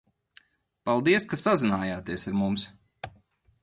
Paldies, 0.89 1.29
ka 1.35 1.41
sazinājāties 1.43 2.29
ar 2.33 2.41
mums! 2.43 2.69